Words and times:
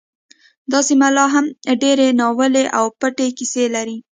دا 0.71 0.79
سیمه 0.89 1.09
لا 1.15 1.25
هم 1.33 1.45
ډیرې 1.81 2.07
ناوییلې 2.21 2.65
او 2.77 2.85
پټې 2.99 3.27
کیسې 3.37 3.63
لري 3.75 3.97